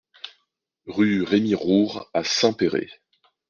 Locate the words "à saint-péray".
2.15-2.89